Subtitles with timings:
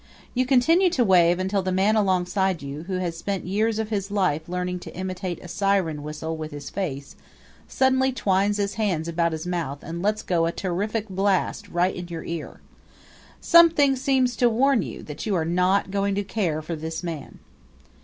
[0.33, 4.09] You continue to wave until the man alongside you, who has spent years of his
[4.09, 7.15] life learning to imitate a siren whistle with his face,
[7.67, 12.07] suddenly twines his hands about his mouth and lets go a terrific blast right in
[12.07, 12.61] your ear.
[13.41, 17.37] Something seems to warn you that you are not going to care for this man.